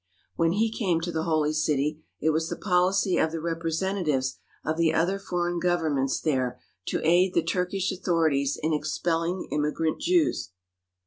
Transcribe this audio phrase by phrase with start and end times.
[0.35, 4.75] When he came to the Holy City it was the policy of the representatives of
[4.75, 10.53] the other foreign governments there to aid the Turkish authorities in ex pelling immigrant Jews.